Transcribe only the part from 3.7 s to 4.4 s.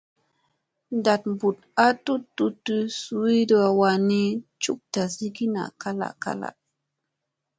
wan ni